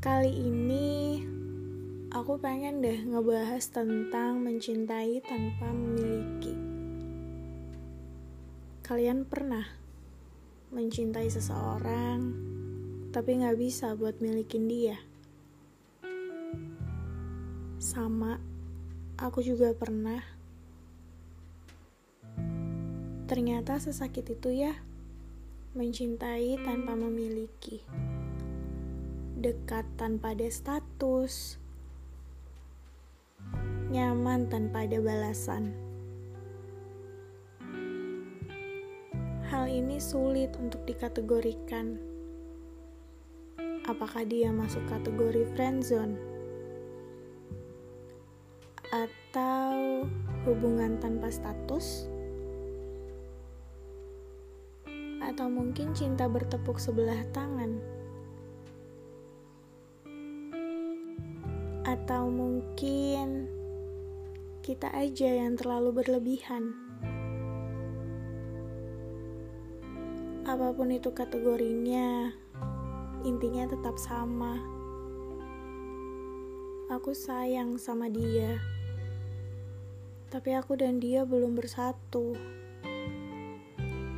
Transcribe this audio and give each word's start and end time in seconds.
Kali 0.00 0.32
ini 0.32 1.20
aku 2.08 2.40
pengen 2.40 2.80
deh 2.80 3.04
ngebahas 3.04 3.60
tentang 3.68 4.40
mencintai 4.40 5.20
tanpa 5.20 5.68
memiliki. 5.76 6.56
Kalian 8.80 9.28
pernah 9.28 9.68
mencintai 10.72 11.28
seseorang 11.28 12.32
tapi 13.12 13.44
gak 13.44 13.60
bisa 13.60 13.92
buat 13.92 14.16
milikin 14.24 14.72
dia? 14.72 14.96
Sama, 17.76 18.40
aku 19.20 19.44
juga 19.44 19.76
pernah. 19.76 20.24
Ternyata 23.28 23.76
sesakit 23.76 24.32
itu 24.32 24.64
ya, 24.64 24.80
mencintai 25.76 26.56
tanpa 26.64 26.96
memiliki 26.96 27.84
dekat 29.40 29.88
tanpa 29.96 30.36
ada 30.36 30.52
status, 30.52 31.56
nyaman 33.88 34.44
tanpa 34.52 34.84
ada 34.84 35.00
balasan. 35.00 35.72
Hal 39.48 39.64
ini 39.72 39.96
sulit 39.96 40.52
untuk 40.60 40.84
dikategorikan. 40.84 41.96
Apakah 43.88 44.28
dia 44.28 44.52
masuk 44.52 44.84
kategori 44.92 45.48
friendzone? 45.56 46.20
Atau 48.92 50.04
hubungan 50.44 51.00
tanpa 51.00 51.32
status? 51.32 52.04
Atau 55.24 55.48
mungkin 55.48 55.96
cinta 55.96 56.28
bertepuk 56.28 56.76
sebelah 56.76 57.24
tangan? 57.32 57.99
Atau 61.80 62.28
mungkin 62.28 63.48
kita 64.60 64.92
aja 64.92 65.28
yang 65.40 65.56
terlalu 65.56 66.04
berlebihan. 66.04 66.76
Apa 70.44 70.72
pun 70.76 70.92
itu 70.92 71.08
kategorinya, 71.14 72.32
intinya 73.24 73.64
tetap 73.70 73.96
sama. 73.96 74.60
Aku 76.90 77.14
sayang 77.14 77.78
sama 77.78 78.10
dia, 78.10 78.58
tapi 80.26 80.58
aku 80.58 80.74
dan 80.74 80.98
dia 80.98 81.22
belum 81.22 81.54
bersatu, 81.54 82.34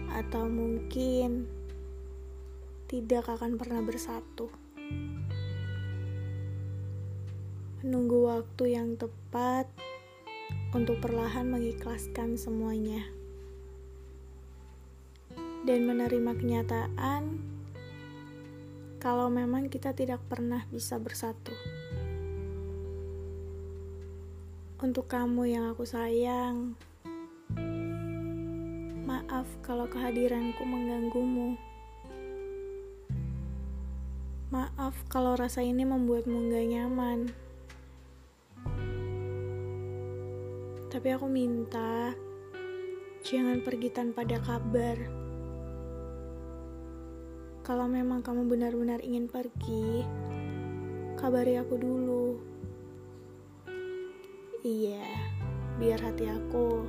atau 0.09 0.45
mungkin 0.49 1.45
tidak 2.89 3.29
akan 3.29 3.61
pernah 3.61 3.85
bersatu. 3.85 4.62
Menunggu 7.83 8.31
waktu 8.31 8.79
yang 8.79 8.95
tepat 8.95 9.67
untuk 10.71 11.03
perlahan 11.03 11.51
mengikhlaskan 11.51 12.39
semuanya 12.39 13.03
dan 15.67 15.91
menerima 15.91 16.31
kenyataan 16.39 17.43
kalau 19.03 19.27
memang 19.27 19.67
kita 19.67 19.91
tidak 19.91 20.23
pernah 20.31 20.63
bisa 20.71 20.95
bersatu. 21.03 21.51
Untuk 24.79 25.11
kamu 25.11 25.51
yang 25.51 25.65
aku 25.75 25.83
sayang, 25.83 26.79
maaf 29.03 29.47
kalau 29.67 29.91
kehadiranku 29.91 30.63
mengganggumu. 30.63 31.59
Maaf 34.55 34.95
kalau 35.11 35.35
rasa 35.35 35.67
ini 35.67 35.83
membuatmu 35.83 36.47
gak 36.55 36.67
nyaman. 36.71 37.42
Tapi 40.93 41.09
aku 41.09 41.25
minta 41.25 42.13
jangan 43.25 43.65
pergi 43.65 43.89
tanpa 43.89 44.29
ada 44.29 44.37
kabar. 44.45 45.01
Kalau 47.65 47.89
memang 47.89 48.21
kamu 48.21 48.45
benar-benar 48.45 49.01
ingin 49.01 49.25
pergi, 49.25 50.05
kabari 51.17 51.57
aku 51.57 51.81
dulu. 51.81 52.37
Iya, 54.61 55.09
biar 55.81 55.97
hati 55.97 56.29
aku 56.29 56.85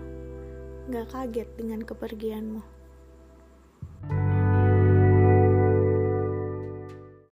gak 0.91 1.07
kaget 1.15 1.47
dengan 1.55 1.87
kepergianmu. 1.87 2.82